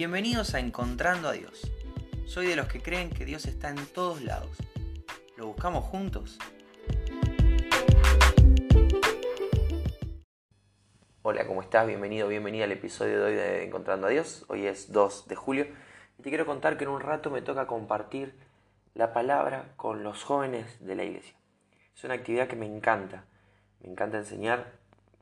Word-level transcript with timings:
Bienvenidos 0.00 0.54
a 0.54 0.60
Encontrando 0.60 1.28
a 1.28 1.32
Dios. 1.32 1.70
Soy 2.24 2.46
de 2.46 2.56
los 2.56 2.68
que 2.68 2.80
creen 2.80 3.10
que 3.10 3.26
Dios 3.26 3.44
está 3.44 3.68
en 3.68 3.84
todos 3.84 4.22
lados. 4.22 4.56
¿Lo 5.36 5.48
buscamos 5.48 5.84
juntos? 5.84 6.38
Hola, 11.20 11.46
¿cómo 11.46 11.60
estás? 11.60 11.86
Bienvenido, 11.86 12.28
bienvenida 12.28 12.64
al 12.64 12.72
episodio 12.72 13.18
de 13.18 13.24
hoy 13.26 13.34
de 13.34 13.64
Encontrando 13.64 14.06
a 14.06 14.10
Dios. 14.10 14.46
Hoy 14.48 14.66
es 14.66 14.90
2 14.90 15.28
de 15.28 15.36
julio 15.36 15.66
y 16.18 16.22
te 16.22 16.30
quiero 16.30 16.46
contar 16.46 16.78
que 16.78 16.84
en 16.84 16.90
un 16.90 17.02
rato 17.02 17.30
me 17.30 17.42
toca 17.42 17.66
compartir 17.66 18.34
la 18.94 19.12
palabra 19.12 19.74
con 19.76 20.02
los 20.02 20.24
jóvenes 20.24 20.78
de 20.80 20.94
la 20.94 21.04
iglesia. 21.04 21.34
Es 21.94 22.04
una 22.04 22.14
actividad 22.14 22.48
que 22.48 22.56
me 22.56 22.64
encanta. 22.64 23.24
Me 23.82 23.90
encanta 23.90 24.16
enseñar, 24.16 24.72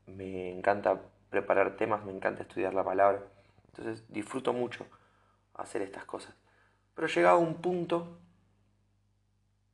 me 0.07 0.53
encanta 0.53 1.01
preparar 1.31 1.75
temas, 1.75 2.05
me 2.05 2.13
encanta 2.13 2.43
estudiar 2.43 2.73
la 2.73 2.85
palabra. 2.85 3.19
Entonces 3.69 4.03
disfruto 4.11 4.53
mucho 4.53 4.85
hacer 5.53 5.81
estas 5.81 6.05
cosas. 6.05 6.33
Pero 6.95 7.07
llegado 7.07 7.37
a 7.37 7.39
un 7.39 7.61
punto, 7.61 8.19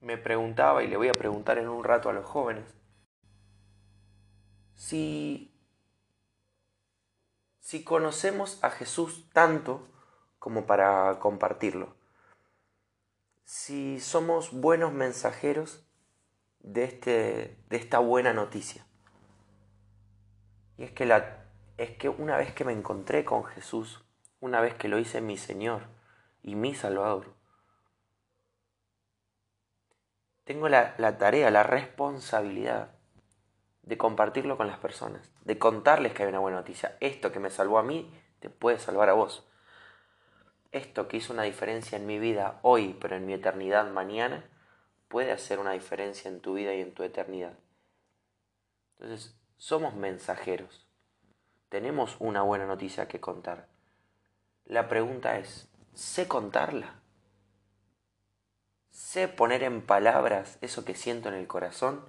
me 0.02 0.18
preguntaba, 0.18 0.84
y 0.84 0.88
le 0.88 0.98
voy 0.98 1.08
a 1.08 1.14
preguntar 1.14 1.58
en 1.58 1.70
un 1.70 1.84
rato 1.84 2.10
a 2.10 2.14
los 2.14 2.26
jóvenes, 2.26 2.66
si, 4.76 5.58
si 7.60 7.84
conocemos 7.84 8.64
a 8.64 8.70
Jesús 8.70 9.30
tanto 9.32 9.88
como 10.40 10.66
para 10.66 11.20
compartirlo. 11.20 11.96
Si 13.46 14.00
somos 14.00 14.52
buenos 14.52 14.92
mensajeros 14.92 15.88
de, 16.60 16.84
este, 16.84 17.64
de 17.70 17.78
esta 17.78 18.00
buena 18.00 18.34
noticia. 18.34 18.86
Y 20.78 20.84
es 20.84 20.92
que 20.92 21.06
la 21.06 21.45
es 21.78 21.92
que 21.98 22.10
una 22.10 22.38
vez 22.38 22.54
que 22.54 22.66
me 22.66 22.72
encontré 22.72 23.26
con 23.26 23.44
Jesús, 23.44 24.04
una 24.40 24.62
vez 24.62 24.76
que 24.76 24.88
lo 24.88 24.98
hice 25.00 25.22
mi 25.22 25.38
Señor 25.38 25.84
y 26.42 26.56
mi 26.56 26.74
Salvador, 26.74 27.34
tengo 30.46 30.70
la, 30.70 30.96
tarea, 31.18 31.50
la 31.50 31.64
responsabilidad 31.64 32.92
de 33.82 33.98
compartirlo 33.98 34.58
con 34.58 34.68
las 34.68 34.78
personas, 34.78 35.32
de 35.44 35.58
contarles 35.58 36.14
que 36.14 36.24
hay 36.24 36.30
una 36.30 36.40
buena 36.40 36.58
noticia. 36.58 36.98
Esto 37.00 37.32
que 37.32 37.40
me 37.40 37.50
salvó 37.50 37.80
a 37.80 37.84
mí, 37.84 38.14
te 38.40 38.50
puede 38.50 38.80
salvar 38.80 39.10
a 39.10 39.14
vos. 39.14 39.48
Esto 40.72 41.08
que 41.08 41.18
hizo 41.18 41.34
una 41.34 41.44
diferencia 41.44 41.98
en 41.98 42.06
mi 42.06 42.20
vida 42.20 42.60
hoy, 42.62 42.96
pero 43.02 43.16
en 43.16 43.26
mi 43.26 43.34
eternidad 43.34 43.92
mañana, 43.92 44.46
puede 45.08 45.32
hacer 45.32 45.60
una 45.60 45.72
diferencia 45.72 46.30
en 46.30 46.42
tu 46.42 46.54
vida 46.54 46.74
y 46.74 46.82
en 46.82 46.94
tu 46.94 47.04
eternidad. 47.04 47.58
Entonces, 48.98 49.36
somos 49.58 49.96
mensajeros 49.96 50.85
tenemos 51.70 52.16
una 52.20 52.42
buena 52.42 52.66
noticia 52.66 53.08
que 53.08 53.20
contar. 53.20 53.68
La 54.66 54.88
pregunta 54.88 55.38
es, 55.38 55.68
¿sé 55.94 56.28
contarla? 56.28 57.02
¿Sé 58.90 59.28
poner 59.28 59.64
en 59.64 59.82
palabras 59.82 60.58
eso 60.62 60.86
que 60.86 60.96
siento 60.96 61.30
en 61.30 61.36
el 61.36 61.48
corazón? 61.48 62.06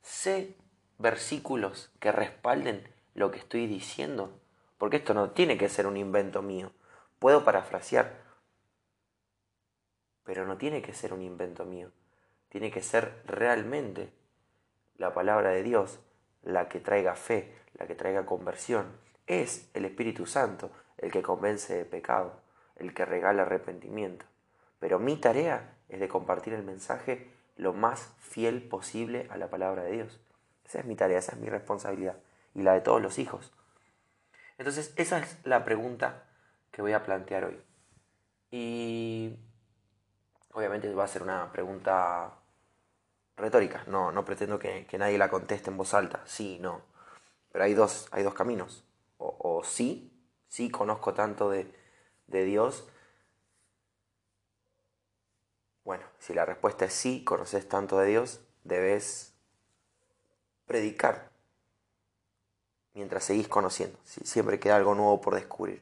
¿Sé 0.00 0.56
versículos 0.98 1.90
que 2.00 2.12
respalden 2.12 2.88
lo 3.14 3.30
que 3.30 3.38
estoy 3.38 3.66
diciendo? 3.66 4.40
Porque 4.78 4.96
esto 4.96 5.14
no 5.14 5.30
tiene 5.30 5.58
que 5.58 5.68
ser 5.68 5.86
un 5.86 5.96
invento 5.96 6.42
mío. 6.42 6.72
Puedo 7.18 7.44
parafrasear, 7.44 8.24
pero 10.24 10.46
no 10.46 10.56
tiene 10.56 10.82
que 10.82 10.94
ser 10.94 11.12
un 11.12 11.22
invento 11.22 11.64
mío. 11.64 11.90
Tiene 12.48 12.70
que 12.70 12.82
ser 12.82 13.22
realmente 13.26 14.12
la 14.96 15.12
palabra 15.12 15.50
de 15.50 15.62
Dios 15.62 16.00
la 16.42 16.68
que 16.68 16.80
traiga 16.80 17.14
fe, 17.14 17.54
la 17.74 17.86
que 17.86 17.94
traiga 17.94 18.26
conversión. 18.26 18.86
Es 19.26 19.68
el 19.74 19.84
Espíritu 19.84 20.26
Santo 20.26 20.70
el 20.98 21.10
que 21.10 21.22
convence 21.22 21.74
de 21.74 21.84
pecado, 21.84 22.40
el 22.76 22.94
que 22.94 23.04
regala 23.04 23.42
arrepentimiento. 23.42 24.26
Pero 24.78 24.98
mi 24.98 25.16
tarea 25.16 25.76
es 25.88 26.00
de 26.00 26.08
compartir 26.08 26.54
el 26.54 26.62
mensaje 26.62 27.30
lo 27.56 27.72
más 27.72 28.12
fiel 28.18 28.62
posible 28.62 29.26
a 29.30 29.36
la 29.36 29.48
palabra 29.48 29.84
de 29.84 29.92
Dios. 29.92 30.20
Esa 30.64 30.80
es 30.80 30.84
mi 30.84 30.96
tarea, 30.96 31.18
esa 31.18 31.32
es 31.32 31.38
mi 31.38 31.48
responsabilidad 31.48 32.16
y 32.54 32.62
la 32.62 32.74
de 32.74 32.80
todos 32.80 33.00
los 33.00 33.18
hijos. 33.18 33.52
Entonces, 34.58 34.92
esa 34.96 35.18
es 35.18 35.38
la 35.44 35.64
pregunta 35.64 36.24
que 36.70 36.82
voy 36.82 36.92
a 36.92 37.02
plantear 37.02 37.44
hoy. 37.44 37.60
Y 38.50 39.36
obviamente 40.52 40.92
va 40.94 41.04
a 41.04 41.08
ser 41.08 41.22
una 41.22 41.50
pregunta 41.52 42.34
retórica. 43.36 43.84
No, 43.86 44.12
no 44.12 44.24
pretendo 44.24 44.58
que, 44.58 44.86
nadie 44.98 45.18
la 45.18 45.28
conteste 45.28 45.70
en 45.70 45.76
voz 45.76 45.94
alta. 45.94 46.22
Sí, 46.24 46.58
no. 46.60 46.82
Pero 47.54 47.66
hay 47.66 47.74
dos, 47.74 48.08
hay 48.10 48.24
dos 48.24 48.34
caminos. 48.34 48.82
O, 49.16 49.62
sí, 49.62 50.12
sí 50.48 50.70
conozco 50.70 51.14
tanto 51.14 51.50
de, 51.50 51.72
de 52.26 52.44
Dios. 52.44 52.88
Bueno, 55.84 56.02
si 56.18 56.34
la 56.34 56.44
respuesta 56.44 56.84
es 56.86 56.92
sí, 56.92 57.22
conoces 57.22 57.68
tanto 57.68 57.96
de 58.00 58.08
Dios, 58.08 58.40
debes 58.64 59.34
predicar 60.66 61.30
mientras 62.92 63.22
seguís 63.22 63.46
conociendo. 63.46 64.00
Siempre 64.02 64.58
queda 64.58 64.74
algo 64.74 64.96
nuevo 64.96 65.20
por 65.20 65.36
descubrir. 65.36 65.80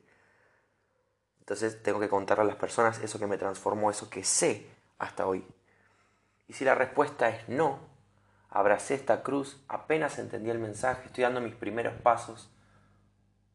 Entonces 1.41 1.82
tengo 1.82 2.00
que 2.00 2.11
contarle 2.11 2.44
a 2.44 2.49
las 2.49 2.56
personas 2.56 2.99
eso 2.99 3.19
que 3.19 3.27
me 3.27 3.38
transformó, 3.38 3.91
eso 3.91 4.11
que 4.11 4.25
sé 4.25 4.66
hasta 4.99 5.27
hoy. 5.27 5.43
Y 6.49 6.53
si 6.53 6.66
la 6.66 6.75
respuesta 6.75 7.31
es 7.31 7.49
no, 7.49 7.91
abracé 8.52 8.94
esta 8.94 9.22
cruz, 9.22 9.62
apenas 9.66 10.18
entendí 10.18 10.50
el 10.50 10.58
mensaje, 10.58 11.06
estoy 11.06 11.24
dando 11.24 11.40
mis 11.40 11.54
primeros 11.54 11.94
pasos, 11.94 12.50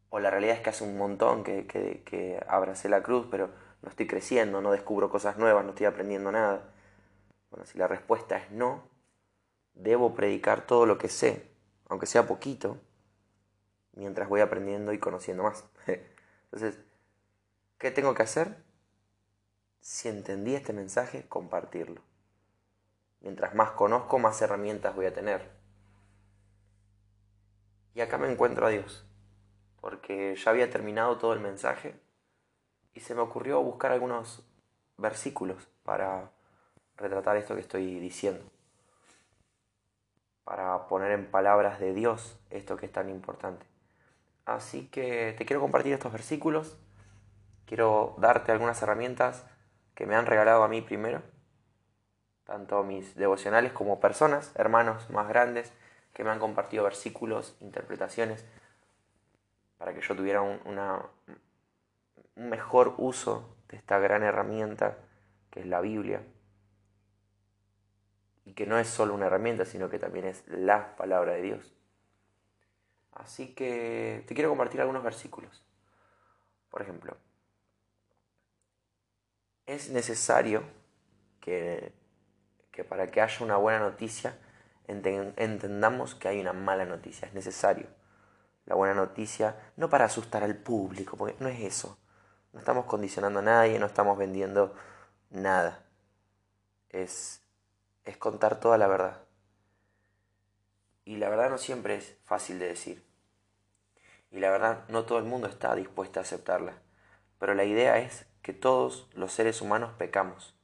o 0.10 0.20
la 0.20 0.32
realidad 0.32 0.56
es 0.56 0.62
que 0.62 0.72
hace 0.72 0.84
un 0.84 0.98
montón 0.98 1.44
que, 1.44 1.68
que, 1.68 2.44
abracé 2.48 2.90
la 2.90 3.04
cruz, 3.04 3.28
pero 3.30 3.52
no 3.84 3.90
estoy 3.90 4.08
creciendo, 4.08 4.62
no 4.62 4.72
descubro 4.72 5.10
cosas 5.10 5.38
nuevas, 5.38 5.64
no 5.64 5.72
estoy 5.72 5.86
aprendiendo 5.86 6.32
nada. 6.32 6.64
Bueno, 7.52 7.66
si 7.66 7.78
la 7.78 7.88
respuesta 7.88 8.38
es 8.38 8.50
no, 8.52 8.84
debo 9.76 10.16
predicar 10.16 10.66
todo 10.66 10.86
lo 10.86 10.98
que 10.98 11.10
sé, 11.10 11.52
aunque 11.90 12.08
sea 12.08 12.26
poquito, 12.26 12.78
mientras 13.94 14.28
voy 14.28 14.42
aprendiendo 14.42 14.94
y 14.94 15.00
conociendo 15.00 15.44
más. 15.44 15.64
Entonces, 16.46 16.80
¿qué 17.78 17.92
tengo 17.92 18.16
que 18.16 18.24
hacer? 18.24 18.58
Si 19.80 20.10
entendí 20.10 20.56
este 20.56 20.74
mensaje, 20.74 21.28
compartirlo. 21.28 22.02
Mientras 23.22 23.56
más 23.56 23.72
conozco, 23.72 24.20
más 24.20 24.42
herramientas 24.42 24.96
voy 24.96 25.06
a 25.06 25.14
tener. 25.14 25.50
Y 27.94 28.02
acá 28.02 28.18
me 28.18 28.32
encuentro 28.32 28.68
a 28.68 28.70
Dios, 28.70 29.06
porque 29.82 30.36
ya 30.36 30.52
había 30.52 30.70
terminado 30.70 31.18
todo 31.18 31.34
el 31.34 31.40
mensaje 31.40 32.00
y 32.94 33.00
se 33.00 33.16
me 33.16 33.22
ocurrió 33.22 33.62
buscar 33.62 33.92
algunos 33.92 34.44
versículos 34.98 35.68
para 35.84 36.32
retratar 36.96 37.38
esto 37.38 37.56
que 37.56 37.62
estoy 37.62 38.00
diciendo, 38.00 38.44
para 40.44 40.88
poner 40.88 41.12
en 41.12 41.30
palabras 41.30 41.80
de 41.80 41.94
Dios 41.94 42.40
esto 42.50 42.78
que 42.78 42.86
es 42.86 42.92
tan 42.92 43.10
importante. 43.10 43.66
Así 44.46 44.88
que 44.88 45.34
te 45.38 45.46
quiero 45.46 45.60
compartir 45.60 45.94
estos 45.94 46.12
versículos, 46.12 46.78
quiero 47.66 48.16
darte 48.20 48.52
algunas 48.52 48.82
herramientas 48.82 49.46
que 49.96 50.06
me 50.06 50.16
han 50.16 50.28
regalado 50.28 50.64
a 50.64 50.68
mí 50.68 50.82
primero 50.82 51.22
tanto 52.48 52.82
mis 52.82 53.14
devocionales 53.16 53.74
como 53.74 54.00
personas, 54.00 54.54
hermanos 54.56 55.10
más 55.10 55.28
grandes, 55.28 55.74
que 56.14 56.24
me 56.24 56.32
han 56.32 56.40
compartido 56.40 56.86
versículos, 56.86 57.58
interpretaciones, 57.60 58.46
para 59.78 59.94
que 59.94 60.02
yo 60.02 60.16
tuviera 60.16 60.42
un, 60.42 60.80
mejor 62.36 62.96
uso 62.98 63.58
de 63.68 63.78
esta 63.78 64.00
gran 64.00 64.24
herramienta 64.24 64.98
que 65.52 65.60
es 65.60 65.66
la 65.68 65.82
Biblia. 65.82 66.24
Y 68.46 68.54
que 68.54 68.66
no 68.66 68.80
es 68.80 68.88
solo 68.88 69.14
una 69.14 69.26
herramienta, 69.26 69.66
sino 69.66 69.90
que 69.90 70.00
también 70.00 70.26
es 70.26 70.48
la 70.48 70.96
palabra 70.96 71.34
de 71.34 71.42
Dios. 71.42 71.74
Así 73.12 73.54
que 73.54 74.24
te 74.26 74.34
quiero 74.34 74.50
compartir 74.50 74.80
algunos 74.80 75.04
versículos. 75.04 75.66
Por 76.70 76.82
ejemplo, 76.82 77.18
es 79.66 79.90
necesario 79.90 80.64
que 81.42 81.97
que 82.78 82.84
para 82.84 83.08
que 83.08 83.22
haya 83.22 83.44
una 83.44 83.58
buena 83.58 83.80
noticia 83.80 84.38
entendamos 84.86 86.14
que 86.14 86.28
hay 86.28 86.40
una 86.40 86.54
mala 86.54 86.86
noticia, 86.86 87.28
es 87.28 87.34
necesario. 87.34 87.88
La 88.68 88.76
buena 88.76 88.94
noticia, 88.94 89.56
no 89.78 89.90
para 89.90 90.06
asustar 90.06 90.44
al 90.44 90.56
público, 90.56 91.18
porque 91.18 91.36
no 91.40 91.50
es 91.50 91.60
eso. 91.62 91.98
No 92.54 92.60
estamos 92.60 92.86
condicionando 92.86 93.40
a 93.40 93.42
nadie, 93.42 93.80
no 93.80 93.88
estamos 93.88 94.16
vendiendo 94.16 94.76
nada. 95.32 95.88
Es, 96.90 97.42
es 98.06 98.16
contar 98.18 98.60
toda 98.60 98.78
la 98.78 98.86
verdad. 98.86 99.24
Y 101.04 101.16
la 101.16 101.30
verdad 101.30 101.50
no 101.50 101.58
siempre 101.58 101.96
es 101.96 102.16
fácil 102.26 102.60
de 102.60 102.68
decir. 102.68 103.04
Y 104.30 104.38
la 104.38 104.52
verdad 104.52 104.88
no 104.88 105.06
todo 105.06 105.18
el 105.18 105.26
mundo 105.26 105.48
está 105.48 105.74
dispuesto 105.74 106.20
a 106.20 106.22
aceptarla. 106.22 106.74
Pero 107.40 107.56
la 107.56 107.64
idea 107.64 107.98
es 107.98 108.28
que 108.44 108.54
todos 108.54 109.10
los 109.16 109.34
seres 109.34 109.64
humanos 109.64 109.94
pecamos 109.98 110.57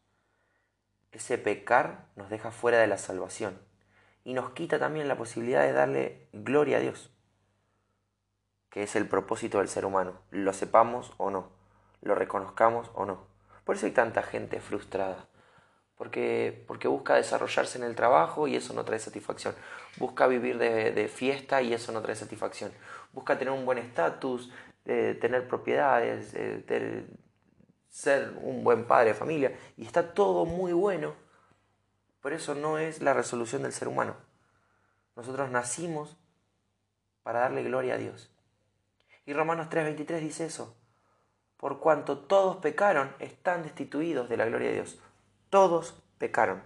ese 1.13 1.37
pecar 1.37 2.07
nos 2.15 2.29
deja 2.29 2.51
fuera 2.51 2.79
de 2.79 2.87
la 2.87 2.97
salvación 2.97 3.59
y 4.23 4.33
nos 4.33 4.51
quita 4.51 4.79
también 4.79 5.07
la 5.07 5.17
posibilidad 5.17 5.61
de 5.61 5.73
darle 5.73 6.27
gloria 6.33 6.77
a 6.77 6.79
Dios, 6.79 7.11
que 8.69 8.83
es 8.83 8.95
el 8.95 9.07
propósito 9.07 9.59
del 9.59 9.67
ser 9.67 9.85
humano, 9.85 10.13
lo 10.31 10.53
sepamos 10.53 11.13
o 11.17 11.29
no, 11.29 11.51
lo 12.01 12.15
reconozcamos 12.15 12.89
o 12.95 13.05
no. 13.05 13.27
Por 13.63 13.75
eso 13.75 13.85
hay 13.85 13.91
tanta 13.91 14.23
gente 14.23 14.59
frustrada. 14.59 15.27
Porque, 15.95 16.63
porque 16.67 16.87
busca 16.87 17.13
desarrollarse 17.13 17.77
en 17.77 17.83
el 17.83 17.95
trabajo 17.95 18.47
y 18.47 18.55
eso 18.55 18.73
no 18.73 18.83
trae 18.83 18.99
satisfacción. 18.99 19.55
Busca 19.97 20.25
vivir 20.25 20.57
de, 20.57 21.07
fiesta 21.07 21.61
y 21.61 21.73
eso 21.73 21.91
no 21.91 22.01
trae 22.01 22.15
satisfacción. 22.15 22.71
Busca 23.13 23.37
tener 23.37 23.53
un 23.53 23.63
buen 23.63 23.77
estatus, 23.77 24.51
tener 24.83 25.47
propiedades, 25.47 26.33
ser 27.93 28.33
un 28.41 28.63
buen 28.63 28.85
padre 28.85 29.09
de 29.09 29.13
familia. 29.13 29.55
Y 29.77 29.85
está 29.85 30.15
todo 30.15 30.45
muy 30.45 30.73
bueno. 30.73 31.13
Pero 32.21 32.35
eso 32.35 32.55
no 32.55 32.79
es 32.79 33.03
la 33.03 33.13
resolución 33.13 33.61
del 33.61 33.71
ser 33.71 33.87
humano. 33.87 34.15
Nosotros 35.15 35.51
nacimos 35.51 36.17
para 37.21 37.41
darle 37.41 37.61
gloria 37.63 37.93
a 37.93 37.97
Dios. 37.97 38.31
Y 39.27 39.33
Romanos 39.33 39.69
3:23 39.69 40.19
dice 40.21 40.45
eso. 40.45 40.75
Por 41.57 41.79
cuanto 41.79 42.17
todos 42.17 42.57
pecaron, 42.57 43.15
están 43.19 43.61
destituidos 43.61 44.27
de 44.27 44.37
la 44.37 44.45
gloria 44.45 44.69
de 44.69 44.75
Dios. 44.75 44.99
Todos 45.51 46.01
pecaron. 46.17 46.63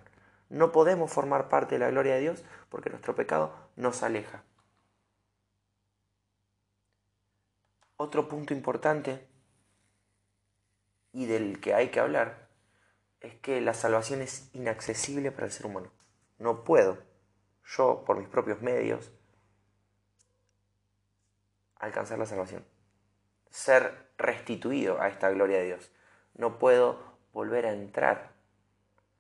No 0.50 0.72
podemos 0.72 1.12
formar 1.12 1.50
parte 1.50 1.76
de 1.76 1.80
la 1.80 1.92
gloria 1.92 2.14
de 2.16 2.22
Dios 2.22 2.46
porque 2.70 2.90
nuestro 2.90 3.16
pecado 3.16 3.54
nos 3.76 4.02
aleja. 4.02 4.44
Otro 7.98 8.30
punto 8.30 8.54
importante 8.54 9.28
y 11.12 11.26
del 11.26 11.60
que 11.60 11.74
hay 11.74 11.90
que 11.90 12.00
hablar 12.00 12.48
es 13.22 13.36
que 13.36 13.62
la 13.62 13.74
salvación 13.74 14.22
es 14.22 14.50
inaccesible 14.54 15.32
para 15.32 15.48
el 15.48 15.52
ser 15.52 15.66
humano. 15.66 15.92
No 16.38 16.64
puedo, 16.64 17.00
yo 17.66 18.04
por 18.06 18.18
mis 18.18 18.28
propios 18.28 18.62
medios, 18.62 19.12
alcanzar 21.76 22.20
la 22.20 22.26
salvación. 22.26 22.66
Ser 23.50 24.12
restituido 24.18 25.02
a 25.02 25.08
esta 25.08 25.30
gloria 25.30 25.58
de 25.58 25.66
Dios. 25.66 25.92
No 26.36 26.60
puedo 26.60 27.18
volver 27.34 27.66
a 27.66 27.74
entrar 27.74 28.34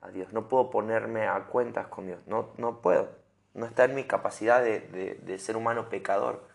a 0.02 0.10
Dios. 0.10 0.34
No 0.34 0.48
puedo 0.48 0.70
ponerme 0.70 1.28
a 1.28 1.46
cuentas 1.46 1.88
con 1.88 2.06
Dios. 2.08 2.26
No, 2.28 2.54
no 2.58 2.82
puedo. 2.82 3.10
No 3.54 3.66
está 3.66 3.86
en 3.86 3.96
mi 3.96 4.04
capacidad 4.04 4.62
de, 4.62 4.80
de 5.22 5.40
ser 5.40 5.58
humano 5.58 5.90
pecador. 5.90 6.48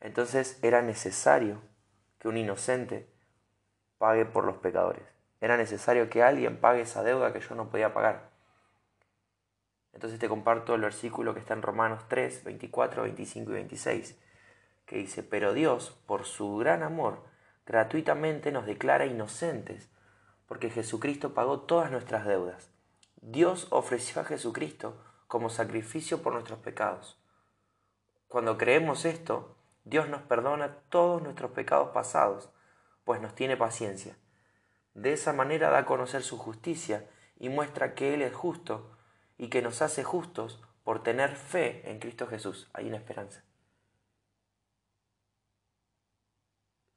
Entonces 0.00 0.58
era 0.62 0.82
necesario 0.82 1.62
que 2.18 2.28
un 2.28 2.36
inocente 2.36 3.13
pague 3.98 4.24
por 4.24 4.44
los 4.44 4.56
pecadores. 4.56 5.04
Era 5.40 5.56
necesario 5.56 6.08
que 6.08 6.22
alguien 6.22 6.58
pague 6.58 6.82
esa 6.82 7.02
deuda 7.02 7.32
que 7.32 7.40
yo 7.40 7.54
no 7.54 7.68
podía 7.68 7.92
pagar. 7.92 8.30
Entonces 9.92 10.18
te 10.18 10.28
comparto 10.28 10.74
el 10.74 10.80
versículo 10.80 11.34
que 11.34 11.40
está 11.40 11.54
en 11.54 11.62
Romanos 11.62 12.04
3, 12.08 12.44
24, 12.44 13.02
25 13.02 13.50
y 13.50 13.54
26, 13.54 14.18
que 14.86 14.96
dice, 14.96 15.22
pero 15.22 15.52
Dios, 15.52 15.96
por 16.06 16.24
su 16.24 16.56
gran 16.56 16.82
amor, 16.82 17.22
gratuitamente 17.64 18.52
nos 18.52 18.66
declara 18.66 19.06
inocentes, 19.06 19.88
porque 20.46 20.70
Jesucristo 20.70 21.32
pagó 21.32 21.60
todas 21.60 21.90
nuestras 21.90 22.26
deudas. 22.26 22.70
Dios 23.20 23.68
ofreció 23.70 24.20
a 24.20 24.24
Jesucristo 24.24 25.00
como 25.28 25.48
sacrificio 25.48 26.22
por 26.22 26.32
nuestros 26.32 26.58
pecados. 26.58 27.18
Cuando 28.28 28.58
creemos 28.58 29.04
esto, 29.04 29.56
Dios 29.84 30.08
nos 30.08 30.22
perdona 30.22 30.76
todos 30.88 31.22
nuestros 31.22 31.52
pecados 31.52 31.90
pasados, 31.90 32.50
pues 33.04 33.20
nos 33.20 33.34
tiene 33.34 33.56
paciencia. 33.56 34.16
De 34.94 35.12
esa 35.12 35.32
manera 35.32 35.70
da 35.70 35.78
a 35.78 35.86
conocer 35.86 36.22
su 36.22 36.38
justicia 36.38 37.08
y 37.38 37.48
muestra 37.48 37.94
que 37.94 38.14
Él 38.14 38.22
es 38.22 38.34
justo 38.34 38.96
y 39.38 39.48
que 39.48 39.62
nos 39.62 39.82
hace 39.82 40.04
justos 40.04 40.62
por 40.84 41.02
tener 41.02 41.34
fe 41.36 41.90
en 41.90 41.98
Cristo 41.98 42.26
Jesús. 42.26 42.68
Hay 42.72 42.86
una 42.88 42.96
esperanza. 42.96 43.42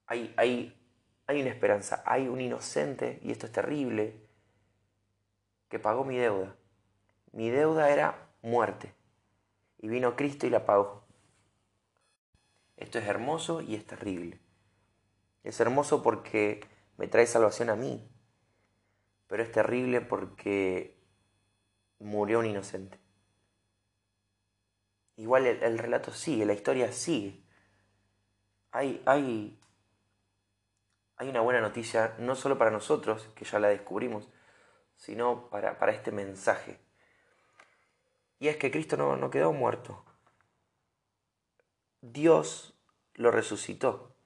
Hay, 0.05 0.33
hay, 0.37 0.79
hay 1.25 1.41
una 1.41 1.49
esperanza, 1.49 2.01
hay 2.05 2.27
un 2.27 2.39
inocente, 2.39 3.19
y 3.21 3.31
esto 3.31 3.47
es 3.47 3.51
terrible, 3.51 4.25
que 5.67 5.79
pagó 5.79 6.05
mi 6.05 6.17
deuda. 6.17 6.55
Mi 7.33 7.49
deuda 7.49 7.89
era 7.89 8.29
muerte, 8.41 8.93
y 9.79 9.89
vino 9.89 10.15
Cristo 10.15 10.47
y 10.47 10.49
la 10.49 10.65
pagó. 10.65 11.03
Esto 12.77 12.99
es 12.99 13.07
hermoso 13.07 13.61
y 13.61 13.75
es 13.75 13.85
terrible. 13.85 14.39
Es 15.43 15.59
hermoso 15.59 16.03
porque 16.03 16.61
me 16.97 17.07
trae 17.07 17.27
salvación 17.27 17.69
a 17.69 17.75
mí, 17.75 18.09
pero 19.27 19.43
es 19.43 19.51
terrible 19.51 20.01
porque 20.01 20.97
murió 21.99 22.39
un 22.39 22.45
inocente. 22.45 22.99
Igual 25.15 25.47
el, 25.47 25.77
relato 25.79 26.11
sigue, 26.11 26.45
la 26.45 26.53
historia 26.53 26.91
sigue. 26.91 27.43
Hay, 28.71 29.01
hay, 29.05 29.59
hay 31.15 31.29
una 31.29 31.41
buena 31.41 31.61
noticia, 31.61 32.15
no 32.19 32.35
solo 32.35 32.57
para 32.57 32.69
nosotros, 32.69 33.27
que 33.35 33.45
ya 33.45 33.59
la 33.59 33.69
descubrimos, 33.69 34.29
sino 34.95 35.49
para, 35.49 35.79
para 35.79 35.91
este 35.91 36.11
mensaje. 36.11 36.79
Y 38.39 38.47
es 38.47 38.57
que 38.57 38.69
Cristo 38.69 38.97
no, 38.97 39.17
no 39.17 39.31
quedó 39.31 39.53
muerto. 39.53 40.05
Dios 42.01 42.79
lo 43.15 43.31
resucitó. 43.31 44.16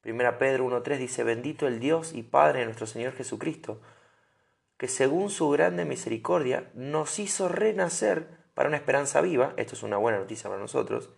Primera 0.00 0.38
Pedro 0.38 0.66
1.3 0.66 0.96
dice, 0.96 1.24
bendito 1.24 1.66
el 1.66 1.78
Dios 1.78 2.14
y 2.14 2.22
Padre 2.22 2.60
de 2.60 2.64
nuestro 2.64 2.86
Señor 2.86 3.12
Jesucristo, 3.12 3.82
que 4.78 4.88
según 4.88 5.28
su 5.28 5.50
grande 5.50 5.84
misericordia 5.84 6.70
nos 6.74 7.18
hizo 7.18 7.48
renacer 7.48 8.28
para 8.54 8.68
una 8.68 8.78
esperanza 8.78 9.20
viva, 9.20 9.52
esto 9.58 9.74
es 9.74 9.82
una 9.82 9.98
buena 9.98 10.18
noticia 10.18 10.48
para 10.48 10.60
nosotros, 10.60 11.10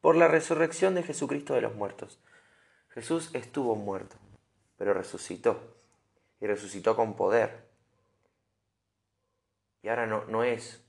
por 0.00 0.16
la 0.16 0.26
resurrección 0.26 0.94
de 0.94 1.02
Jesucristo 1.02 1.52
de 1.52 1.60
los 1.60 1.74
muertos. 1.74 2.18
Jesús 2.88 3.30
estuvo 3.34 3.76
muerto, 3.76 4.16
pero 4.78 4.94
resucitó, 4.94 5.76
y 6.40 6.46
resucitó 6.46 6.96
con 6.96 7.16
poder. 7.16 7.68
Y 9.82 9.88
ahora 9.88 10.06
no, 10.06 10.24
no 10.24 10.44
es 10.44 10.82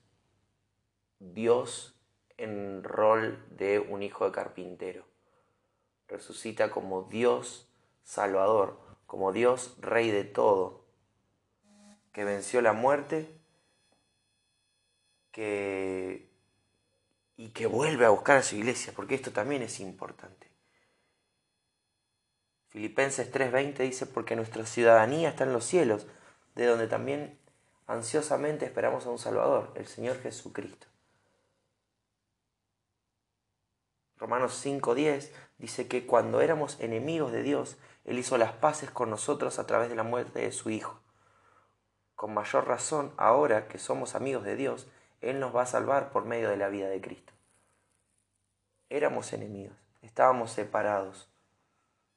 Dios 1.20 2.00
en 2.38 2.82
rol 2.84 3.46
de 3.50 3.80
un 3.80 4.04
hijo 4.04 4.26
de 4.26 4.32
carpintero. 4.32 5.11
Resucita 6.12 6.70
como 6.72 7.04
Dios 7.04 7.68
Salvador, 8.04 8.78
como 9.08 9.32
Dios 9.32 9.76
Rey 9.80 10.12
de 10.12 10.26
todo, 10.26 10.84
que 12.12 12.26
venció 12.26 12.62
la 12.62 12.74
muerte, 12.74 13.34
que, 15.32 16.30
y 17.38 17.50
que 17.50 17.66
vuelve 17.66 18.06
a 18.06 18.10
buscar 18.10 18.38
a 18.38 18.44
su 18.44 18.58
iglesia, 18.58 18.92
porque 18.94 19.16
esto 19.16 19.32
también 19.32 19.62
es 19.62 19.80
importante. 19.80 20.52
Filipenses 22.68 23.32
3:20 23.32 23.78
dice, 23.80 24.06
porque 24.06 24.36
nuestra 24.36 24.66
ciudadanía 24.66 25.30
está 25.30 25.46
en 25.46 25.54
los 25.54 25.66
cielos, 25.66 26.08
de 26.56 26.66
donde 26.66 26.88
también 26.88 27.40
ansiosamente 27.88 28.66
esperamos 28.66 29.06
a 29.06 29.10
un 29.10 29.20
Salvador, 29.20 29.72
el 29.76 29.88
Señor 29.88 30.22
Jesucristo. 30.22 30.91
Romanos 34.22 34.54
5:10 34.66 35.34
dice 35.58 35.90
que 35.90 36.06
cuando 36.08 36.40
éramos 36.40 36.80
enemigos 36.80 37.34
de 37.34 37.44
Dios, 37.44 37.78
Él 38.06 38.18
hizo 38.18 38.38
las 38.38 38.54
paces 38.54 38.90
con 38.90 39.10
nosotros 39.10 39.60
a 39.60 39.68
través 39.68 39.90
de 39.90 39.98
la 39.98 40.04
muerte 40.04 40.40
de 40.40 40.54
su 40.54 40.70
Hijo 40.70 41.02
con 42.22 42.36
mayor 42.36 42.68
razón, 42.68 43.12
ahora 43.18 43.68
que 43.68 43.80
somos 43.80 44.14
amigos 44.14 44.44
de 44.44 44.56
Dios, 44.56 44.86
Él 45.22 45.40
nos 45.40 45.56
va 45.56 45.64
a 45.64 45.66
salvar 45.66 46.12
por 46.12 46.24
medio 46.24 46.52
de 46.52 46.56
la 46.56 46.70
vida 46.70 46.88
de 46.88 47.02
Cristo. 47.02 47.34
Éramos 48.92 49.34
enemigos, 49.34 49.76
estábamos 50.04 50.52
separados, 50.52 51.32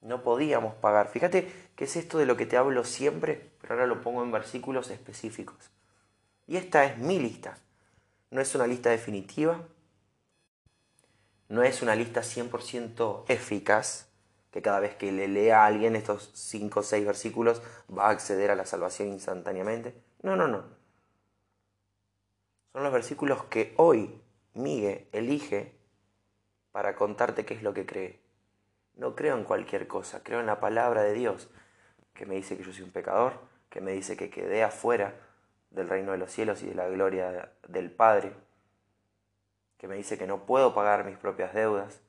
no 0.03 0.23
podíamos 0.23 0.75
pagar. 0.75 1.09
Fíjate 1.09 1.51
que 1.75 1.85
es 1.85 1.97
esto 1.97 2.19
de 2.19 2.27
lo 2.27 2.37
que 2.37 2.45
te 2.45 2.59
hablo 2.59 2.85
siempre, 2.85 3.53
pero 3.63 3.73
ahora 3.73 3.87
lo 3.87 4.03
pongo 4.03 4.23
en 4.23 4.31
versículos 4.31 4.91
específicos. 4.91 5.71
Y 6.47 6.59
esta 6.59 6.85
es 6.85 6.99
mi 6.99 7.19
lista. 7.19 7.57
No 8.31 8.43
es 8.43 8.55
una 8.55 8.67
lista 8.67 8.91
definitiva, 8.91 9.67
no 11.49 11.63
es 11.63 11.83
una 11.83 11.95
lista 11.95 12.23
100% 12.23 13.25
eficaz, 13.29 14.09
que 14.51 14.63
cada 14.63 14.81
vez 14.81 14.95
que 14.95 15.13
le 15.13 15.29
lea 15.29 15.63
a 15.63 15.67
alguien 15.67 15.97
estos 15.97 16.31
5 16.35 16.81
o 16.81 16.83
6 16.83 17.05
versículos 17.05 17.63
va 17.91 18.07
a 18.07 18.11
acceder 18.11 18.51
a 18.51 18.55
la 18.55 18.67
salvación 18.67 19.09
instantáneamente. 19.09 20.01
No, 20.23 20.37
no, 20.37 20.47
no. 20.49 20.65
Son 22.73 22.83
los 22.83 22.93
versículos 22.93 23.45
que 23.45 23.75
hoy 23.77 24.21
Miguel 24.55 25.09
elige 25.13 25.77
para 26.73 26.95
contarte 26.95 27.45
qué 27.45 27.55
es 27.55 27.63
lo 27.63 27.75
que 27.75 27.87
cree. 27.87 28.21
No 28.97 29.17
creo 29.17 29.37
en 29.37 29.45
cualquier 29.45 29.87
cosa, 29.87 30.23
creo 30.23 30.41
en 30.41 30.47
la 30.47 30.61
palabra 30.61 31.03
de 31.03 31.15
Dios, 31.15 31.51
que 32.15 32.27
me 32.27 32.37
dice 32.37 32.57
que 32.57 32.65
yo 32.65 32.73
soy 32.73 32.83
un 32.83 32.93
pecador, 32.93 33.41
que 33.69 33.81
me 33.81 33.93
dice 33.93 34.17
que 34.17 34.31
quedé 34.31 34.63
afuera 34.63 35.15
del 35.71 35.89
reino 35.89 36.13
de 36.13 36.19
los 36.19 36.31
cielos 36.31 36.63
y 36.63 36.67
de 36.67 36.75
la 36.75 36.89
gloria 36.89 37.53
del 37.67 37.91
Padre, 37.91 38.33
que 39.85 39.89
me 39.89 39.97
dice 39.97 40.17
que 40.17 40.27
no 40.27 40.47
puedo 40.47 40.73
pagar 40.73 41.05
mis 41.05 41.19
propias 41.19 41.53
deudas, 41.53 42.01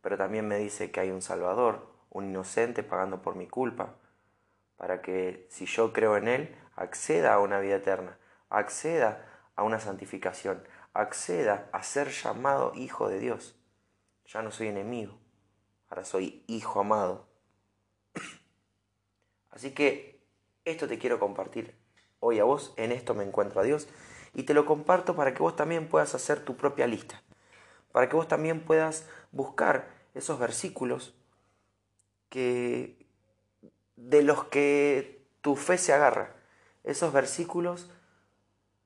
pero 0.00 0.18
también 0.18 0.48
me 0.48 0.58
dice 0.58 0.90
que 0.90 0.98
hay 0.98 1.12
un 1.12 1.22
Salvador, 1.22 1.86
un 2.10 2.28
inocente 2.28 2.82
pagando 2.82 3.22
por 3.22 3.36
mi 3.36 3.46
culpa, 3.46 3.94
para 4.76 5.00
que 5.00 5.46
si 5.48 5.64
yo 5.64 5.92
creo 5.92 6.16
en 6.16 6.26
Él, 6.26 6.56
acceda 6.74 7.34
a 7.34 7.38
una 7.38 7.60
vida 7.60 7.76
eterna, 7.76 8.18
acceda 8.48 9.24
a 9.54 9.62
una 9.62 9.78
santificación, 9.78 10.66
acceda 10.92 11.68
a 11.72 11.84
ser 11.84 12.08
llamado 12.08 12.72
hijo 12.74 13.08
de 13.08 13.20
Dios. 13.20 13.56
Ya 14.26 14.42
no 14.42 14.50
soy 14.50 14.66
enemigo, 14.66 15.16
ahora 15.88 16.04
soy 16.04 16.42
hijo 16.48 16.80
amado. 16.80 17.28
Así 19.50 19.72
que 19.72 20.20
esto 20.64 20.88
te 20.88 20.98
quiero 20.98 21.20
compartir 21.20 21.78
hoy 22.18 22.40
a 22.40 22.44
vos, 22.44 22.74
en 22.76 22.90
esto 22.90 23.14
me 23.14 23.22
encuentro 23.22 23.60
a 23.60 23.62
Dios, 23.62 23.86
y 24.34 24.44
te 24.44 24.54
lo 24.54 24.64
comparto 24.66 25.16
para 25.16 25.34
que 25.34 25.42
vos 25.42 25.56
también 25.56 25.88
puedas 25.88 26.14
hacer 26.14 26.44
tu 26.44 26.56
propia 26.56 26.86
lista, 26.86 27.22
para 27.92 28.08
que 28.08 28.16
vos 28.16 28.28
también 28.28 28.60
puedas 28.60 29.08
buscar 29.32 29.88
esos 30.14 30.38
versículos 30.38 31.14
que 32.28 33.06
de 33.96 34.22
los 34.22 34.44
que 34.44 35.26
tu 35.40 35.56
fe 35.56 35.78
se 35.78 35.92
agarra, 35.92 36.34
esos 36.84 37.12
versículos 37.12 37.90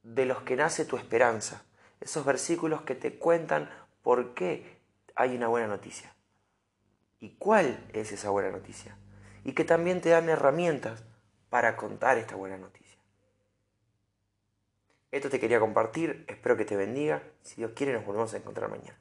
de 0.03 0.27
los 0.27 0.43
que 0.43 0.57
nace 0.57 0.85
tu 0.85 0.97
esperanza, 0.97 1.63
esos 2.01 2.25
versículos 2.25 2.83
que 2.83 2.95
te 2.95 3.19
cuentan 3.19 3.71
por 4.03 4.35
qué 4.35 4.79
hay 5.15 5.37
una 5.37 5.49
buena 5.49 5.69
noticia. 5.69 6.15
Y 7.21 7.37
cuál 7.37 7.79
es 7.93 8.13
esa 8.13 8.31
buena 8.31 8.51
noticia 8.51 8.97
y 9.45 9.53
que 9.53 9.65
también 9.65 10.01
te 10.01 10.11
dan 10.11 10.29
herramientas 10.29 11.05
para 11.51 11.77
contar 11.77 12.19
esta 12.19 12.35
buena 12.35 12.57
noticia. 12.57 12.84
Esto 15.15 15.31
te 15.31 15.39
quería 15.39 15.61
compartir, 15.61 16.25
espero 16.27 16.57
que 16.57 16.65
te 16.65 16.75
bendiga. 16.75 17.23
Si 17.41 17.55
Dios 17.55 17.71
quiere 17.77 17.93
nos 17.93 18.05
volvemos 18.05 18.35
a 18.35 18.39
encontrar 18.39 18.69
mañana. 18.69 18.99